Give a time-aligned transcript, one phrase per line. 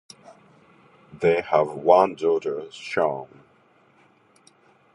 [1.13, 3.41] They have one daughter, Shawn.